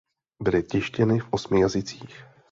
[0.43, 2.23] Byly tištěny v osmi jazycích.